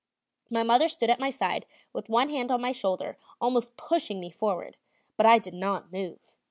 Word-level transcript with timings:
My 0.49 0.63
mother 0.63 0.87
stood 0.89 1.11
at 1.11 1.19
my 1.19 1.29
side 1.29 1.67
with 1.93 2.09
one 2.09 2.29
hand 2.29 2.51
on 2.51 2.59
my 2.59 2.71
shoulder, 2.71 3.19
almost 3.39 3.77
pushing 3.77 4.19
me 4.19 4.31
forward, 4.31 4.75
but 5.15 5.27
I 5.27 5.37
did 5.37 5.53
not 5.53 5.91
move. 5.93 6.33